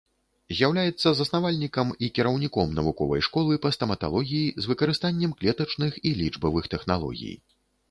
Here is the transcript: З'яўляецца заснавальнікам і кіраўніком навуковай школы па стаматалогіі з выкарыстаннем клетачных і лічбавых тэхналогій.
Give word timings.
З'яўляецца 0.59 1.09
заснавальнікам 1.19 1.91
і 2.07 2.09
кіраўніком 2.19 2.73
навуковай 2.79 3.25
школы 3.29 3.59
па 3.67 3.73
стаматалогіі 3.77 4.55
з 4.65 4.73
выкарыстаннем 4.73 5.31
клетачных 5.43 6.03
і 6.07 6.17
лічбавых 6.25 6.63
тэхналогій. 6.75 7.35